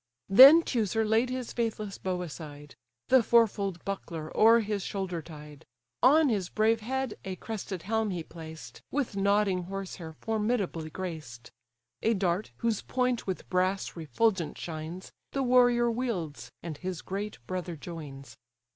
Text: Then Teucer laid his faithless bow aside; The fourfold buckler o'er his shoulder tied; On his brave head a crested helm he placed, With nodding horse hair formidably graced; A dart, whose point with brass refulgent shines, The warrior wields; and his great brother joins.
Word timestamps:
Then 0.29 0.63
Teucer 0.63 1.05
laid 1.05 1.29
his 1.29 1.53
faithless 1.53 1.99
bow 1.99 2.23
aside; 2.23 2.73
The 3.09 3.21
fourfold 3.21 3.85
buckler 3.85 4.35
o'er 4.35 4.61
his 4.61 4.81
shoulder 4.81 5.21
tied; 5.21 5.63
On 6.01 6.27
his 6.29 6.49
brave 6.49 6.79
head 6.79 7.13
a 7.23 7.35
crested 7.35 7.83
helm 7.83 8.09
he 8.09 8.23
placed, 8.23 8.81
With 8.89 9.15
nodding 9.15 9.65
horse 9.65 9.97
hair 9.97 10.13
formidably 10.13 10.89
graced; 10.89 11.51
A 12.01 12.15
dart, 12.15 12.49
whose 12.65 12.81
point 12.81 13.27
with 13.27 13.47
brass 13.47 13.95
refulgent 13.95 14.57
shines, 14.57 15.11
The 15.33 15.43
warrior 15.43 15.91
wields; 15.91 16.51
and 16.63 16.79
his 16.79 17.03
great 17.03 17.37
brother 17.45 17.75
joins. 17.75 18.37